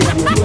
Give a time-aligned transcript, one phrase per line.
[0.00, 0.39] Ha ha ha!